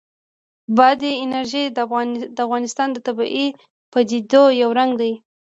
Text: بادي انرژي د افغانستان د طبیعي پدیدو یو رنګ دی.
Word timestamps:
بادي 0.77 1.11
انرژي 1.23 1.63
د 1.75 1.77
افغانستان 2.45 2.87
د 2.93 2.97
طبیعي 3.07 3.47
پدیدو 3.91 4.43
یو 4.61 4.69
رنګ 4.79 4.91
دی. 5.01 5.13